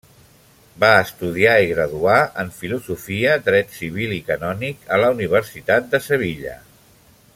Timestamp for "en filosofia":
2.43-3.35